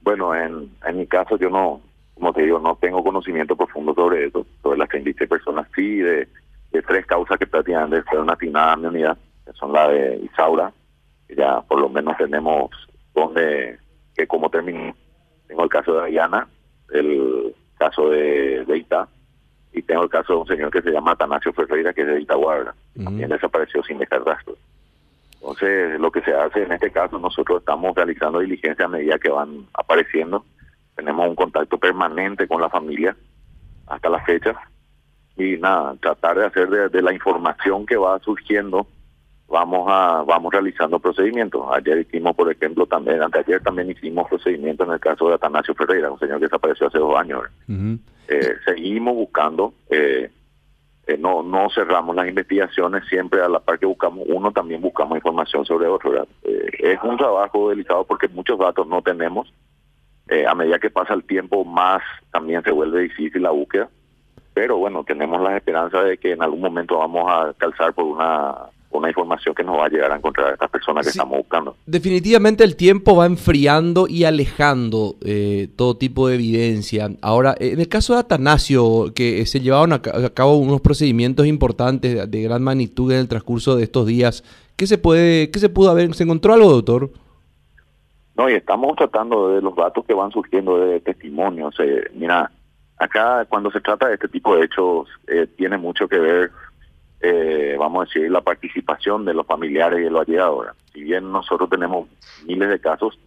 Bueno, 0.00 0.34
en, 0.34 0.70
en 0.86 0.96
mi 0.96 1.06
caso 1.06 1.36
yo 1.36 1.50
no, 1.50 1.82
como 2.16 2.32
te 2.32 2.42
digo, 2.42 2.58
no 2.58 2.76
tengo 2.76 3.04
conocimiento 3.04 3.54
profundo 3.54 3.94
sobre 3.94 4.26
eso, 4.26 4.46
sobre 4.62 4.78
las 4.78 4.88
36 4.88 5.28
personas, 5.28 5.68
sí, 5.74 5.98
de, 5.98 6.26
tres 6.86 7.06
causas 7.06 7.38
que 7.38 7.46
prácticamente 7.46 8.02
fueron 8.02 8.30
asignadas 8.30 8.74
a 8.74 8.76
mi 8.76 8.86
unidad, 8.86 9.16
que 9.46 9.52
son 9.54 9.72
la 9.72 9.88
de 9.88 10.16
Isaura, 10.16 10.72
que 11.26 11.34
ya 11.34 11.62
por 11.62 11.80
lo 11.80 11.88
menos 11.88 12.16
tenemos 12.18 12.70
donde, 13.14 13.78
que 14.14 14.26
como 14.26 14.50
terminó, 14.50 14.94
tengo 15.46 15.62
el 15.62 15.70
caso 15.70 15.98
de 15.98 16.10
Diana, 16.10 16.46
el 16.92 17.54
caso 17.78 18.10
de, 18.10 18.64
de 18.66 18.76
Ita, 18.76 19.08
y 19.72 19.80
tengo 19.82 20.02
el 20.02 20.10
caso 20.10 20.34
de 20.34 20.38
un 20.40 20.46
señor 20.46 20.70
que 20.70 20.82
se 20.82 20.90
llama 20.90 21.12
Atanasio 21.12 21.52
Ferreira, 21.54 21.94
que 21.94 22.02
es 22.02 22.08
de 22.08 22.20
Itaguarda, 22.20 22.74
también 23.02 23.30
desapareció 23.30 23.82
sin 23.82 23.98
dejar 23.98 24.22
rastro. 24.22 24.56
Entonces, 25.34 25.98
lo 25.98 26.10
que 26.10 26.20
se 26.22 26.34
hace 26.34 26.62
en 26.62 26.72
este 26.72 26.90
caso, 26.90 27.18
nosotros 27.18 27.60
estamos 27.60 27.94
realizando 27.94 28.40
diligencia 28.40 28.84
a 28.84 28.88
medida 28.88 29.18
que 29.18 29.30
van 29.30 29.66
apareciendo 29.72 30.44
tenemos 30.96 31.28
un 31.28 31.36
contacto 31.36 31.78
permanente 31.78 32.48
con 32.48 32.60
la 32.60 32.70
familia 32.70 33.14
hasta 33.86 34.08
la 34.08 34.24
fecha 34.24 34.56
y 35.36 35.58
nada, 35.58 35.94
tratar 36.00 36.38
de 36.38 36.46
hacer 36.46 36.90
de, 36.90 37.02
la 37.02 37.12
información 37.12 37.84
que 37.84 37.96
va 37.96 38.18
surgiendo, 38.20 38.86
vamos 39.46 39.86
a 39.88 40.24
vamos 40.26 40.50
realizando 40.52 40.98
procedimientos. 40.98 41.62
Ayer 41.72 41.98
hicimos, 41.98 42.34
por 42.34 42.50
ejemplo, 42.50 42.86
también, 42.86 43.22
anteayer 43.22 43.62
también 43.62 43.90
hicimos 43.90 44.28
procedimientos 44.28 44.88
en 44.88 44.94
el 44.94 45.00
caso 45.00 45.28
de 45.28 45.34
Atanasio 45.34 45.74
Ferreira, 45.74 46.10
un 46.10 46.18
señor 46.18 46.38
que 46.38 46.46
desapareció 46.46 46.86
hace 46.86 46.98
dos 46.98 47.14
años. 47.18 47.42
Eh, 48.28 48.54
seguimos 48.64 49.14
buscando, 49.14 49.74
eh, 49.90 50.30
eh, 51.06 51.18
no 51.18 51.42
no 51.42 51.68
cerramos 51.68 52.16
las 52.16 52.28
investigaciones, 52.28 53.04
siempre 53.06 53.42
a 53.42 53.48
la 53.48 53.60
par 53.60 53.78
que 53.78 53.86
buscamos 53.86 54.24
uno, 54.26 54.52
también 54.52 54.80
buscamos 54.80 55.16
información 55.18 55.66
sobre 55.66 55.86
otro. 55.86 56.26
es 56.42 56.98
un 57.02 57.18
trabajo 57.18 57.68
delicado 57.68 58.04
porque 58.04 58.26
muchos 58.28 58.58
datos 58.58 58.88
no 58.88 59.02
tenemos 59.02 59.52
eh, 60.28 60.44
a 60.46 60.54
medida 60.54 60.78
que 60.78 60.90
pasa 60.90 61.14
el 61.14 61.24
tiempo, 61.24 61.64
más 61.64 62.02
también 62.32 62.62
se 62.62 62.72
vuelve 62.72 63.02
difícil 63.02 63.42
la 63.42 63.50
búsqueda. 63.50 63.88
Pero 64.54 64.78
bueno, 64.78 65.04
tenemos 65.04 65.40
la 65.42 65.56
esperanza 65.56 66.02
de 66.02 66.16
que 66.18 66.32
en 66.32 66.42
algún 66.42 66.60
momento 66.60 66.98
vamos 66.98 67.30
a 67.30 67.52
calzar 67.58 67.92
por 67.92 68.06
una, 68.06 68.70
una 68.90 69.08
información 69.08 69.54
que 69.54 69.62
nos 69.62 69.78
va 69.78 69.86
a 69.86 69.88
llegar 69.88 70.10
a 70.10 70.16
encontrar 70.16 70.48
a 70.48 70.52
estas 70.54 70.70
personas 70.70 71.04
que 71.04 71.10
estamos 71.10 71.38
buscando. 71.38 71.76
Definitivamente 71.86 72.64
el 72.64 72.76
tiempo 72.76 73.16
va 73.16 73.26
enfriando 73.26 74.06
y 74.08 74.24
alejando 74.24 75.16
eh, 75.22 75.68
todo 75.76 75.96
tipo 75.96 76.28
de 76.28 76.36
evidencia. 76.36 77.10
Ahora, 77.20 77.54
en 77.58 77.80
el 77.80 77.88
caso 77.88 78.14
de 78.14 78.20
Atanasio, 78.20 79.12
que 79.14 79.44
se 79.46 79.60
llevaron 79.60 79.92
a, 79.92 80.00
cabo 80.00 80.56
unos 80.56 80.80
procedimientos 80.80 81.46
importantes 81.46 82.30
de, 82.30 82.42
gran 82.42 82.62
magnitud 82.62 83.12
en 83.12 83.18
el 83.18 83.28
transcurso 83.28 83.76
de 83.76 83.84
estos 83.84 84.06
días, 84.06 84.44
¿qué 84.76 84.86
se 84.86 84.98
puede, 84.98 85.50
qué 85.50 85.58
se 85.58 85.68
pudo 85.68 85.90
haber? 85.90 86.14
¿Se 86.14 86.24
encontró 86.24 86.54
algo, 86.54 86.70
doctor? 86.70 87.10
No, 88.36 88.50
y 88.50 88.54
estamos 88.54 88.94
tratando 88.96 89.48
de 89.48 89.62
los 89.62 89.74
datos 89.74 90.04
que 90.04 90.12
van 90.12 90.30
surgiendo 90.30 90.78
de 90.78 91.00
testimonios. 91.00 91.74
Eh, 91.80 92.10
mira, 92.14 92.50
acá 92.98 93.46
cuando 93.46 93.70
se 93.70 93.80
trata 93.80 94.08
de 94.08 94.14
este 94.14 94.28
tipo 94.28 94.54
de 94.54 94.64
hechos, 94.64 95.08
eh, 95.26 95.46
tiene 95.56 95.78
mucho 95.78 96.06
que 96.06 96.18
ver, 96.18 96.50
eh, 97.20 97.76
vamos 97.78 98.02
a 98.02 98.04
decir, 98.06 98.30
la 98.30 98.42
participación 98.42 99.24
de 99.24 99.32
los 99.32 99.46
familiares 99.46 100.00
y 100.00 100.02
de 100.02 100.10
los 100.10 100.28
allegados. 100.28 100.66
Si 100.92 101.02
bien 101.02 101.32
nosotros 101.32 101.70
tenemos 101.70 102.08
miles 102.44 102.68
de 102.68 102.78
casos, 102.78 103.18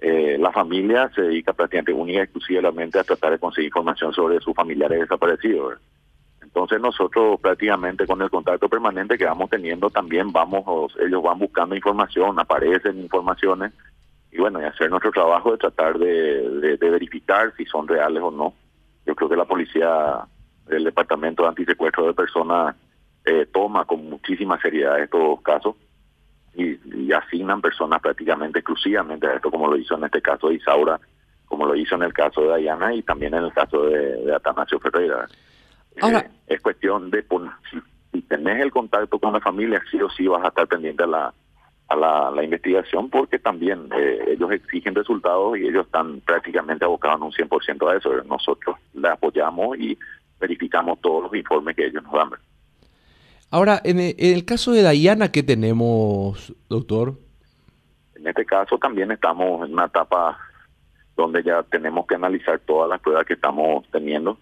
la 0.00 0.52
familia 0.52 1.10
se 1.12 1.22
dedica 1.22 1.52
prácticamente 1.52 1.92
única 1.92 2.20
y 2.20 2.22
exclusivamente 2.22 3.00
a 3.00 3.04
tratar 3.04 3.32
de 3.32 3.38
conseguir 3.40 3.66
información 3.66 4.12
sobre 4.12 4.38
sus 4.40 4.54
familiares 4.54 5.00
desaparecidos. 5.00 5.78
Entonces 6.40 6.80
nosotros 6.80 7.40
prácticamente 7.40 8.06
con 8.06 8.22
el 8.22 8.30
contacto 8.30 8.68
permanente 8.68 9.18
que 9.18 9.24
vamos 9.24 9.50
teniendo 9.50 9.90
también 9.90 10.30
vamos, 10.30 10.96
ellos 11.00 11.20
van 11.20 11.40
buscando 11.40 11.74
información, 11.74 12.38
aparecen 12.38 13.00
informaciones 13.00 13.72
y 14.30 14.38
bueno, 14.38 14.60
y 14.60 14.64
hacer 14.64 14.90
nuestro 14.90 15.10
trabajo 15.10 15.52
de 15.52 15.58
tratar 15.58 15.98
de, 15.98 16.76
verificar 16.80 17.52
si 17.56 17.64
son 17.64 17.88
reales 17.88 18.22
o 18.22 18.30
no. 18.30 18.54
Yo 19.06 19.14
creo 19.14 19.28
que 19.28 19.36
la 19.36 19.46
policía 19.46 20.18
del 20.66 20.84
Departamento 20.84 21.42
de 21.42 21.48
Antisecuestro 21.48 22.06
de 22.06 22.14
Personas 22.14 22.76
eh, 23.24 23.46
toma 23.52 23.84
con 23.86 24.08
muchísima 24.08 24.60
seriedad 24.60 25.00
estos 25.00 25.40
casos 25.42 25.76
y, 26.54 26.78
asignan 27.12 27.62
personas 27.62 28.02
prácticamente 28.02 28.58
exclusivamente 28.58 29.26
a 29.26 29.34
esto, 29.34 29.50
como 29.50 29.66
lo 29.66 29.76
hizo 29.78 29.96
en 29.96 30.04
este 30.04 30.20
caso 30.20 30.48
de 30.48 30.56
Isaura, 30.56 31.00
como 31.46 31.64
lo 31.64 31.74
hizo 31.74 31.94
en 31.94 32.02
el 32.02 32.12
caso 32.12 32.42
de 32.42 32.48
Dayana 32.48 32.94
y 32.94 33.02
también 33.02 33.32
en 33.32 33.44
el 33.44 33.52
caso 33.52 33.84
de, 33.84 34.34
Atanasio 34.34 34.78
Ferreira. 34.78 35.26
Eh, 35.96 36.28
es 36.46 36.60
cuestión 36.60 37.10
de 37.10 37.22
poner, 37.22 37.50
si, 37.70 37.78
si 38.12 38.22
tenés 38.22 38.60
el 38.60 38.70
contacto 38.70 39.18
con 39.18 39.32
la 39.32 39.40
familia, 39.40 39.82
sí 39.90 40.00
o 40.02 40.10
sí 40.10 40.26
vas 40.26 40.44
a 40.44 40.48
estar 40.48 40.68
pendiente 40.68 41.02
a 41.04 41.06
la 41.06 41.34
a 41.88 41.96
la, 41.96 42.42
investigación 42.44 43.08
porque 43.08 43.38
también 43.38 43.88
eh, 43.96 44.18
ellos 44.28 44.52
exigen 44.52 44.94
resultados 44.94 45.56
y 45.58 45.66
ellos 45.66 45.86
están 45.86 46.20
prácticamente 46.20 46.84
abocados 46.84 47.16
en 47.18 47.22
un 47.46 47.50
100% 47.50 47.90
a 47.90 47.96
eso. 47.96 48.10
Nosotros 48.24 48.76
le 48.94 49.08
apoyamos 49.08 49.78
y 49.78 49.98
verificamos 50.38 51.00
todos 51.00 51.24
los 51.24 51.34
informes 51.34 51.74
que 51.74 51.86
ellos 51.86 52.02
nos 52.02 52.12
dan. 52.12 52.30
Ahora, 53.50 53.80
en 53.82 53.98
el, 53.98 54.44
caso 54.44 54.72
de 54.72 54.82
Dayana, 54.82 55.32
¿qué 55.32 55.42
tenemos, 55.42 56.54
doctor? 56.68 57.14
En 58.14 58.26
este 58.26 58.44
caso 58.44 58.76
también 58.76 59.10
estamos 59.10 59.66
en 59.66 59.72
una 59.72 59.86
etapa 59.86 60.38
donde 61.16 61.42
ya 61.42 61.62
tenemos 61.62 62.06
que 62.06 62.16
analizar 62.16 62.58
todas 62.60 62.90
las 62.90 63.00
pruebas 63.00 63.24
que 63.24 63.34
estamos 63.34 63.86
teniendo. 63.90 64.38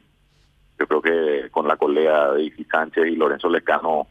Yo 0.79 0.87
creo 0.89 1.01
que 1.01 1.51
con 1.51 1.69
la 1.69 1.77
colega 1.77 2.33
de 2.33 2.45
Isi 2.45 2.65
Sánchez 2.65 3.07
y 3.07 3.15
Lorenzo 3.15 3.49
Lecano 3.49 4.09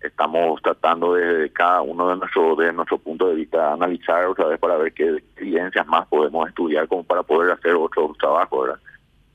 estamos 0.00 0.60
tratando 0.62 1.14
de 1.14 1.50
cada 1.52 1.82
uno 1.82 2.10
de 2.10 2.16
nuestros 2.16 2.58
de 2.58 2.72
nuestro 2.72 2.98
punto 2.98 3.28
de 3.28 3.34
vista 3.34 3.72
analizar 3.72 4.26
otra 4.26 4.46
vez 4.46 4.58
para 4.58 4.76
ver 4.76 4.92
qué 4.92 5.22
evidencias 5.36 5.86
más 5.86 6.06
podemos 6.06 6.48
estudiar 6.48 6.86
como 6.86 7.02
para 7.02 7.22
poder 7.22 7.50
hacer 7.50 7.74
otro 7.74 8.14
trabajo 8.18 8.62
¿verdad? 8.62 8.78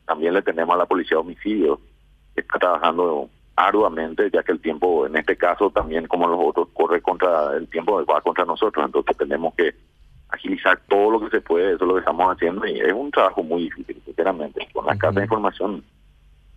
también 0.05 0.33
le 0.33 0.41
tenemos 0.41 0.73
a 0.73 0.77
la 0.77 0.85
policía 0.85 1.17
de 1.17 1.21
homicidios 1.21 1.79
que 2.33 2.41
está 2.41 2.59
trabajando 2.59 3.29
arduamente 3.55 4.29
ya 4.31 4.43
que 4.43 4.51
el 4.51 4.61
tiempo 4.61 5.05
en 5.05 5.15
este 5.15 5.35
caso 5.35 5.69
también 5.69 6.07
como 6.07 6.27
los 6.27 6.39
otros 6.41 6.69
corre 6.73 7.01
contra 7.01 7.55
el 7.55 7.67
tiempo 7.67 8.03
va 8.05 8.21
contra 8.21 8.45
nosotros. 8.45 8.85
Entonces 8.85 9.15
tenemos 9.17 9.53
que 9.55 9.73
agilizar 10.29 10.79
todo 10.87 11.11
lo 11.11 11.19
que 11.21 11.29
se 11.29 11.41
puede 11.41 11.73
eso 11.73 11.83
es 11.83 11.87
lo 11.87 11.93
que 11.93 11.99
estamos 11.99 12.35
haciendo 12.35 12.65
y 12.65 12.79
es 12.79 12.91
un 12.91 13.11
trabajo 13.11 13.43
muy 13.43 13.63
difícil 13.63 14.01
sinceramente 14.03 14.67
con 14.73 14.85
la 14.85 14.97
carta 14.97 15.19
de 15.19 15.25
información 15.25 15.83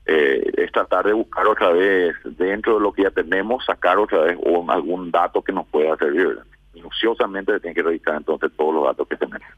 eh, 0.07 0.53
es 0.57 0.71
tratar 0.71 1.07
de 1.07 1.13
buscar 1.13 1.47
otra 1.47 1.71
vez 1.73 2.15
dentro 2.25 2.75
de 2.75 2.81
lo 2.81 2.93
que 2.93 3.03
ya 3.03 3.11
tenemos, 3.11 3.65
sacar 3.65 3.99
otra 3.99 4.21
vez 4.23 4.39
algún 4.69 5.11
dato 5.11 5.43
que 5.43 5.53
nos 5.53 5.67
pueda 5.67 5.97
servir. 5.97 6.39
Minuciosamente 6.75 7.53
se 7.53 7.61
tiene 7.61 7.75
que 7.75 7.83
revisar 7.83 8.17
entonces 8.17 8.51
todos 8.57 8.75
los 8.75 8.85
datos 8.85 9.09
que 9.09 9.17
tenemos. 9.17 9.49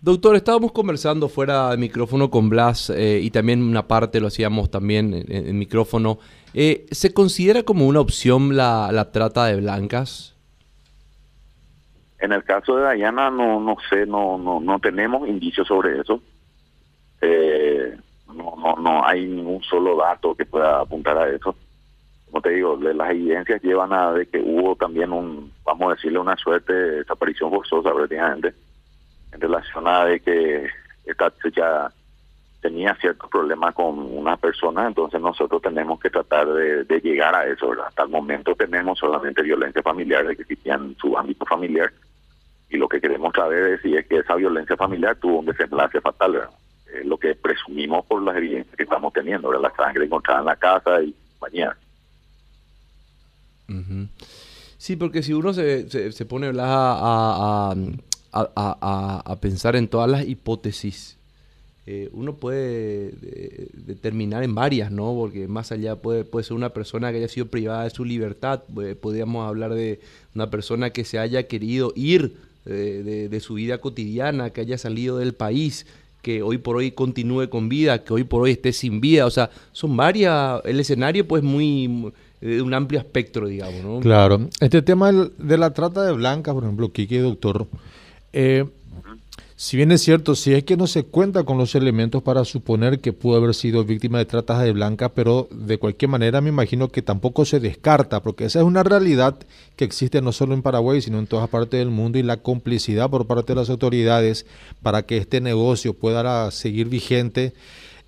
Doctor, 0.00 0.34
estábamos 0.34 0.72
conversando 0.72 1.28
fuera 1.28 1.70
de 1.70 1.76
micrófono 1.76 2.28
con 2.28 2.48
Blas 2.48 2.90
eh, 2.90 3.20
y 3.22 3.30
también 3.30 3.62
una 3.62 3.86
parte 3.86 4.18
lo 4.18 4.26
hacíamos 4.26 4.68
también 4.68 5.24
en, 5.28 5.56
micrófono. 5.56 6.18
Eh, 6.54 6.86
¿Se 6.90 7.14
considera 7.14 7.62
como 7.62 7.86
una 7.86 8.00
opción 8.00 8.56
la, 8.56 8.90
la 8.90 9.12
trata 9.12 9.46
de 9.46 9.60
blancas? 9.60 10.34
En 12.18 12.32
el 12.32 12.42
caso 12.42 12.76
de 12.76 12.82
Dayana 12.82 13.30
no 13.30 13.60
no 13.60 13.76
sé, 13.88 14.06
no 14.06 14.38
no 14.38 14.60
no 14.60 14.80
tenemos 14.80 15.28
indicios 15.28 15.68
sobre 15.68 16.00
eso. 16.00 16.20
Eh, 17.20 17.96
no, 18.32 18.54
no, 18.56 18.76
no 18.76 19.06
hay 19.06 19.26
ningún 19.26 19.62
solo 19.62 19.96
dato 19.96 20.34
que 20.34 20.44
pueda 20.44 20.80
apuntar 20.80 21.16
a 21.18 21.28
eso. 21.28 21.54
Como 22.30 22.40
te 22.40 22.50
digo, 22.50 22.76
las 22.76 23.10
evidencias 23.10 23.62
llevan 23.62 23.92
a 23.92 24.12
de 24.12 24.26
que 24.26 24.38
hubo 24.38 24.74
también 24.76 25.12
un, 25.12 25.52
vamos 25.64 25.90
a 25.90 25.94
decirle, 25.94 26.18
una 26.18 26.36
suerte 26.36 26.72
de 26.72 26.90
desaparición 26.98 27.50
forzosa 27.50 27.92
prácticamente, 27.92 28.54
en 29.32 29.40
relación 29.40 29.86
a 29.86 30.04
de 30.06 30.20
que 30.20 30.66
esta 31.04 31.32
ya 31.54 31.90
tenía 32.62 32.94
ciertos 32.94 33.28
problemas 33.28 33.74
con 33.74 33.98
una 33.98 34.36
persona, 34.36 34.86
entonces 34.86 35.20
nosotros 35.20 35.60
tenemos 35.60 35.98
que 35.98 36.10
tratar 36.10 36.46
de, 36.46 37.00
llegar 37.00 37.34
a 37.34 37.44
eso. 37.46 37.72
Hasta 37.84 38.04
el 38.04 38.08
momento 38.08 38.54
tenemos 38.54 38.98
solamente 38.98 39.42
violencia 39.42 39.82
familiar 39.82 40.24
que 40.26 40.42
existía 40.42 40.74
en 40.74 40.96
su 40.96 41.18
ámbito 41.18 41.44
familiar 41.44 41.92
y 42.70 42.76
lo 42.76 42.88
que 42.88 43.00
queremos 43.00 43.34
saber 43.34 43.74
es 43.74 43.82
si 43.82 43.94
es 43.96 44.06
que 44.06 44.18
esa 44.18 44.36
violencia 44.36 44.76
familiar 44.76 45.16
tuvo 45.16 45.40
un 45.40 45.46
desenlace 45.46 46.00
fatal. 46.00 46.32
¿verdad? 46.32 46.50
Eh, 46.92 47.04
lo 47.04 47.16
que 47.18 47.34
presumimos 47.34 48.04
por 48.04 48.22
las 48.22 48.36
evidencias 48.36 48.76
que 48.76 48.82
estamos 48.82 49.12
teniendo, 49.12 49.50
de 49.50 49.60
la 49.60 49.74
sangre 49.74 50.04
encontrada 50.04 50.40
en 50.40 50.46
la 50.46 50.56
casa 50.56 51.02
y 51.02 51.14
mañana. 51.40 51.76
Sí, 54.76 54.96
porque 54.96 55.22
si 55.22 55.32
uno 55.32 55.54
se, 55.54 56.12
se, 56.12 56.24
pone 56.26 56.48
a, 56.48 57.72
a, 58.32 59.22
a, 59.24 59.36
pensar 59.40 59.76
en 59.76 59.88
todas 59.88 60.10
las 60.10 60.28
hipótesis, 60.28 61.16
eh, 61.86 62.10
uno 62.12 62.34
puede 62.34 63.12
determinar 63.72 64.42
en 64.42 64.54
varias, 64.54 64.90
¿no? 64.90 65.14
Porque 65.14 65.48
más 65.48 65.72
allá 65.72 65.96
puede, 65.96 66.24
puede 66.24 66.44
ser 66.44 66.54
una 66.54 66.70
persona 66.70 67.10
que 67.10 67.18
haya 67.18 67.28
sido 67.28 67.46
privada 67.46 67.84
de 67.84 67.90
su 67.90 68.04
libertad, 68.04 68.62
eh, 68.84 68.94
podríamos 68.94 69.48
hablar 69.48 69.72
de 69.72 70.00
una 70.34 70.50
persona 70.50 70.90
que 70.90 71.04
se 71.04 71.18
haya 71.18 71.44
querido 71.44 71.92
ir 71.96 72.36
de, 72.66 73.28
de, 73.28 73.40
su 73.40 73.54
vida 73.54 73.78
cotidiana, 73.78 74.50
que 74.50 74.60
haya 74.60 74.78
salido 74.78 75.18
del 75.18 75.32
país, 75.32 75.86
que 76.22 76.42
hoy 76.42 76.58
por 76.58 76.76
hoy 76.76 76.92
continúe 76.92 77.50
con 77.50 77.68
vida, 77.68 78.04
que 78.04 78.14
hoy 78.14 78.24
por 78.24 78.42
hoy 78.42 78.52
esté 78.52 78.72
sin 78.72 79.00
vida. 79.00 79.26
O 79.26 79.30
sea, 79.30 79.50
son 79.72 79.96
varias, 79.96 80.62
el 80.64 80.80
escenario 80.80 81.26
pues 81.26 81.42
muy 81.42 82.12
de 82.40 82.62
un 82.62 82.72
amplio 82.72 83.00
espectro, 83.00 83.46
digamos. 83.48 83.82
¿no? 83.84 84.00
Claro. 84.00 84.48
Este 84.60 84.82
tema 84.82 85.12
de 85.12 85.58
la 85.58 85.72
trata 85.72 86.04
de 86.04 86.12
blancas, 86.12 86.54
por 86.54 86.64
ejemplo, 86.64 86.92
Kiki, 86.92 87.18
doctor, 87.18 87.66
eh, 88.32 88.64
si 89.62 89.76
bien 89.76 89.92
es 89.92 90.02
cierto, 90.02 90.34
si 90.34 90.52
es 90.54 90.64
que 90.64 90.76
no 90.76 90.88
se 90.88 91.04
cuenta 91.04 91.44
con 91.44 91.56
los 91.56 91.76
elementos 91.76 92.20
para 92.20 92.44
suponer 92.44 92.98
que 92.98 93.12
pudo 93.12 93.36
haber 93.36 93.54
sido 93.54 93.84
víctima 93.84 94.18
de 94.18 94.24
tratas 94.24 94.60
de 94.60 94.72
blanca, 94.72 95.10
pero 95.10 95.46
de 95.52 95.78
cualquier 95.78 96.08
manera 96.08 96.40
me 96.40 96.48
imagino 96.48 96.88
que 96.88 97.00
tampoco 97.00 97.44
se 97.44 97.60
descarta, 97.60 98.24
porque 98.24 98.46
esa 98.46 98.58
es 98.58 98.64
una 98.64 98.82
realidad 98.82 99.36
que 99.76 99.84
existe 99.84 100.20
no 100.20 100.32
solo 100.32 100.54
en 100.54 100.62
Paraguay, 100.62 101.00
sino 101.00 101.20
en 101.20 101.28
todas 101.28 101.48
partes 101.48 101.78
del 101.78 101.90
mundo 101.90 102.18
y 102.18 102.24
la 102.24 102.38
complicidad 102.38 103.08
por 103.08 103.28
parte 103.28 103.52
de 103.52 103.60
las 103.60 103.70
autoridades 103.70 104.46
para 104.82 105.06
que 105.06 105.16
este 105.16 105.40
negocio 105.40 105.94
pueda 105.94 106.50
seguir 106.50 106.88
vigente 106.88 107.54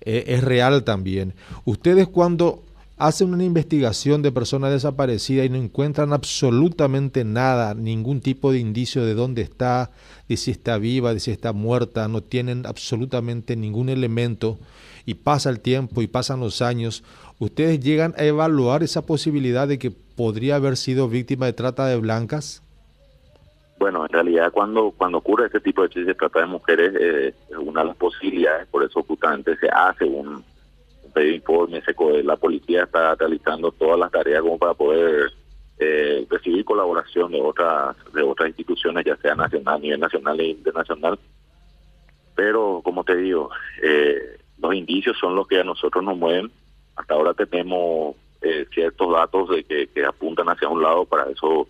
eh, 0.01 0.25
es 0.27 0.43
real 0.43 0.83
también. 0.83 1.35
Ustedes 1.63 2.09
cuando 2.09 2.63
hacen 2.97 3.33
una 3.33 3.43
investigación 3.43 4.21
de 4.21 4.31
personas 4.31 4.71
desaparecidas 4.71 5.45
y 5.45 5.49
no 5.49 5.57
encuentran 5.57 6.13
absolutamente 6.13 7.23
nada, 7.25 7.73
ningún 7.73 8.21
tipo 8.21 8.51
de 8.51 8.59
indicio 8.59 9.03
de 9.05 9.15
dónde 9.15 9.41
está, 9.41 9.91
de 10.29 10.37
si 10.37 10.51
está 10.51 10.77
viva, 10.77 11.13
de 11.13 11.19
si 11.19 11.31
está 11.31 11.51
muerta, 11.51 12.07
no 12.07 12.21
tienen 12.21 12.65
absolutamente 12.65 13.55
ningún 13.55 13.89
elemento 13.89 14.57
y 15.05 15.15
pasa 15.15 15.49
el 15.49 15.59
tiempo 15.59 16.01
y 16.01 16.07
pasan 16.07 16.39
los 16.39 16.61
años, 16.61 17.03
¿ustedes 17.39 17.79
llegan 17.79 18.15
a 18.17 18.23
evaluar 18.23 18.81
esa 18.81 19.05
posibilidad 19.05 19.67
de 19.67 19.77
que 19.77 19.91
podría 19.91 20.55
haber 20.55 20.77
sido 20.77 21.09
víctima 21.09 21.45
de 21.45 21.53
trata 21.53 21.85
de 21.87 21.97
blancas? 21.97 22.61
Bueno, 23.77 24.05
en 24.05 24.09
realidad 24.09 24.51
cuando 24.53 24.91
cuando 24.97 25.17
ocurre 25.17 25.47
este 25.47 25.59
tipo 25.59 25.85
de 25.85 26.03
de 26.03 26.15
trata 26.15 26.39
de 26.39 26.45
mujeres 26.45 26.93
eh, 26.97 27.33
es 27.49 27.57
una 27.57 27.81
de 27.81 27.87
las 27.87 27.97
posibilidades, 27.97 28.67
por 28.67 28.83
eso 28.83 29.03
justamente 29.03 29.57
se 29.57 29.67
hace 29.67 30.05
un 30.05 30.43
pedir 31.15 31.35
informe, 31.35 31.81
la 32.23 32.35
policía 32.35 32.83
está 32.83 33.15
realizando 33.15 33.71
todas 33.71 33.97
las 33.97 34.11
tareas 34.11 34.41
como 34.41 34.59
para 34.59 34.73
poder 34.73 35.31
eh, 35.79 36.27
recibir 36.29 36.65
colaboración 36.65 37.31
de 37.31 37.41
otras 37.41 37.95
de 38.13 38.21
otras 38.21 38.49
instituciones, 38.49 39.05
ya 39.05 39.15
sea 39.17 39.33
nacional, 39.33 39.75
a 39.75 39.79
nivel 39.79 39.99
nacional 39.99 40.39
e 40.41 40.49
internacional. 40.49 41.17
Pero, 42.35 42.81
como 42.83 43.05
te 43.05 43.15
digo, 43.15 43.49
eh, 43.81 44.37
los 44.57 44.75
indicios 44.75 45.17
son 45.17 45.35
los 45.35 45.47
que 45.47 45.61
a 45.61 45.63
nosotros 45.63 46.03
nos 46.03 46.17
mueven. 46.17 46.51
Hasta 46.97 47.13
ahora 47.13 47.33
tenemos 47.33 48.15
eh, 48.41 48.65
ciertos 48.73 49.13
datos 49.13 49.49
de 49.49 49.63
que, 49.63 49.87
que, 49.87 50.03
apuntan 50.05 50.49
hacia 50.49 50.67
un 50.67 50.81
lado, 50.81 51.05
para 51.05 51.29
eso 51.31 51.67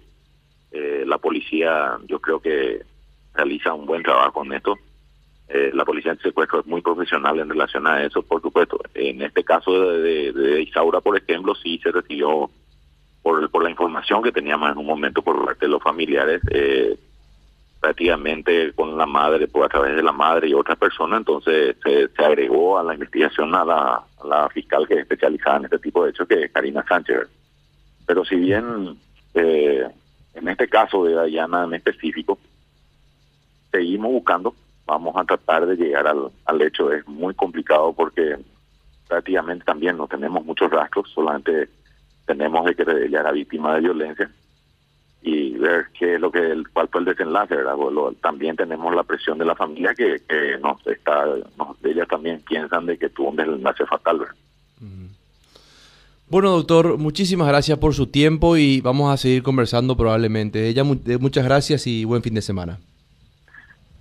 la 1.05 1.17
policía 1.19 1.97
yo 2.05 2.19
creo 2.19 2.41
que 2.41 2.81
realiza 3.33 3.73
un 3.73 3.85
buen 3.85 4.03
trabajo 4.03 4.43
en 4.43 4.53
esto. 4.53 4.75
Eh, 5.47 5.71
la 5.73 5.85
policía 5.85 6.15
de 6.15 6.21
secuestro 6.21 6.61
es 6.61 6.65
muy 6.65 6.81
profesional 6.81 7.39
en 7.39 7.49
relación 7.49 7.85
a 7.85 8.03
eso, 8.03 8.23
por 8.23 8.41
supuesto. 8.41 8.79
En 8.93 9.21
este 9.21 9.43
caso 9.43 9.71
de, 9.91 10.61
Isaura, 10.61 11.01
por 11.01 11.17
ejemplo, 11.17 11.53
sí 11.55 11.79
se 11.83 11.91
recibió 11.91 12.49
por, 13.21 13.49
por 13.51 13.63
la 13.63 13.69
información 13.69 14.23
que 14.23 14.31
teníamos 14.31 14.71
en 14.71 14.77
un 14.77 14.85
momento 14.85 15.21
por 15.21 15.45
parte 15.45 15.65
de 15.65 15.71
los 15.71 15.83
familiares, 15.83 16.41
eh, 16.49 16.97
prácticamente 17.79 18.73
con 18.73 18.97
la 18.97 19.05
madre, 19.05 19.47
por 19.47 19.65
a 19.65 19.69
través 19.69 19.95
de 19.95 20.01
la 20.01 20.11
madre 20.11 20.49
y 20.49 20.55
otra 20.55 20.75
persona, 20.75 21.17
entonces 21.17 21.75
se, 21.83 22.09
agregó 22.23 22.79
a 22.79 22.83
la 22.83 22.95
investigación 22.95 23.53
a 23.53 23.63
la, 23.63 24.49
fiscal 24.49 24.87
que 24.87 24.95
es 24.95 25.01
especializada 25.01 25.57
en 25.57 25.65
este 25.65 25.77
tipo 25.77 26.03
de 26.03 26.09
hechos, 26.09 26.27
que 26.27 26.45
es 26.45 26.51
Karina 26.51 26.83
Sánchez. 26.87 27.27
Pero 28.07 28.25
si 28.25 28.35
bien 28.35 28.97
eh, 29.35 29.87
en 30.33 30.47
este 30.47 30.67
caso 30.67 31.05
de 31.05 31.13
Dayana 31.13 31.65
en 31.65 31.75
específico, 31.75 32.39
seguimos 33.71 34.11
buscando 34.11 34.55
vamos 34.85 35.15
a 35.15 35.23
tratar 35.23 35.65
de 35.65 35.75
llegar 35.75 36.07
al, 36.07 36.31
al 36.45 36.61
hecho. 36.61 36.91
Es 36.91 37.07
muy 37.07 37.33
complicado 37.33 37.93
porque 37.93 38.37
prácticamente 39.07 39.65
también 39.65 39.97
no 39.97 40.07
tenemos 40.07 40.43
muchos 40.45 40.71
rastros, 40.71 41.09
solamente 41.13 41.69
tenemos 42.25 42.65
de 42.65 42.75
que 42.75 42.83
ella 43.05 43.19
era 43.19 43.31
víctima 43.31 43.75
de 43.75 43.81
violencia 43.81 44.29
y 45.21 45.51
ver 45.57 45.87
qué 45.97 46.15
es 46.15 46.21
lo 46.21 46.31
que 46.31 46.63
cuál 46.71 46.87
fue 46.89 47.01
el 47.01 47.05
desenlace, 47.05 47.55
¿verdad? 47.55 47.75
también 48.21 48.55
tenemos 48.55 48.93
la 48.93 49.03
presión 49.03 49.37
de 49.39 49.45
la 49.45 49.55
familia 49.55 49.93
que, 49.95 50.21
que 50.27 50.57
nos 50.61 50.85
está, 50.85 51.25
nos, 51.57 51.83
ellas 51.83 52.07
también 52.07 52.41
piensan 52.47 52.85
de 52.85 52.97
que 52.97 53.09
tuvo 53.09 53.29
un 53.29 53.35
desenlace 53.35 53.85
fatal, 53.85 54.19
¿verdad? 54.19 54.35
Bueno, 56.27 56.51
doctor, 56.51 56.97
muchísimas 56.97 57.47
gracias 57.47 57.77
por 57.77 57.93
su 57.93 58.07
tiempo 58.07 58.57
y 58.57 58.81
vamos 58.81 59.13
a 59.13 59.17
seguir 59.17 59.43
conversando 59.43 59.95
probablemente. 59.95 60.67
Ella, 60.67 60.83
muchas 60.83 61.45
gracias 61.45 61.85
y 61.85 62.03
buen 62.03 62.23
fin 62.23 62.33
de 62.33 62.41
semana. 62.41 62.79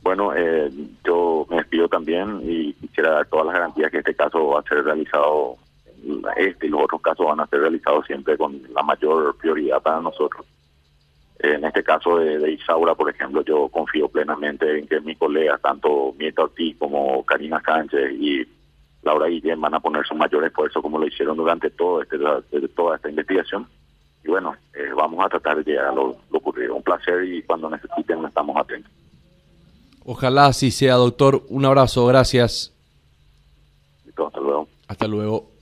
Bueno, 0.04 0.34
eh, 0.36 0.70
yo 1.02 1.46
me 1.48 1.56
despido 1.56 1.88
también 1.88 2.42
y 2.44 2.74
quisiera 2.74 3.12
dar 3.12 3.26
todas 3.26 3.46
las 3.46 3.54
garantías 3.54 3.90
que 3.90 3.98
este 3.98 4.14
caso 4.14 4.48
va 4.48 4.60
a 4.60 4.62
ser 4.64 4.84
realizado, 4.84 5.56
este 6.36 6.66
y 6.66 6.68
los 6.68 6.82
otros 6.82 7.00
casos 7.00 7.24
van 7.24 7.40
a 7.40 7.46
ser 7.46 7.60
realizados 7.60 8.04
siempre 8.04 8.36
con 8.36 8.60
la 8.74 8.82
mayor 8.82 9.34
prioridad 9.38 9.80
para 9.80 10.02
nosotros. 10.02 10.44
En 11.38 11.64
este 11.64 11.82
caso 11.82 12.18
de, 12.18 12.52
Isaura, 12.52 12.94
por 12.94 13.08
ejemplo, 13.08 13.42
yo 13.44 13.68
confío 13.68 14.06
plenamente 14.10 14.78
en 14.78 14.86
que 14.86 15.00
mis 15.00 15.16
colegas, 15.16 15.58
tanto 15.62 16.14
Mieta 16.18 16.42
Ortiz 16.42 16.76
como 16.78 17.24
Karina 17.24 17.62
Sánchez 17.64 18.12
y 18.12 18.46
Laura 19.02 19.28
Guillén, 19.28 19.58
van 19.58 19.74
a 19.74 19.80
poner 19.80 20.06
su 20.06 20.14
mayor 20.14 20.44
esfuerzo 20.44 20.82
como 20.82 20.98
lo 20.98 21.06
hicieron 21.06 21.38
durante 21.38 21.70
todo 21.70 22.02
este, 22.02 22.18
toda 22.76 22.96
esta 22.96 23.08
investigación. 23.08 23.66
Y 24.22 24.28
bueno, 24.28 24.54
eh, 24.74 24.90
vamos 24.94 25.24
a 25.24 25.30
tratar 25.30 25.64
de 25.64 25.72
llegar 25.72 25.86
a 25.86 25.94
lo, 25.94 26.14
lo 26.30 26.38
ocurrido. 26.38 26.74
Un 26.74 26.82
placer 26.82 27.24
y 27.24 27.42
cuando 27.42 27.70
necesiten 27.70 28.22
estamos 28.22 28.54
atentos. 28.58 28.92
Ojalá 30.04 30.46
así 30.46 30.70
sea, 30.70 30.94
doctor. 30.94 31.44
Un 31.48 31.64
abrazo, 31.64 32.06
gracias. 32.06 32.72
hasta 34.16 34.40
luego. 34.40 34.68
Hasta 34.86 35.08
luego. 35.08 35.53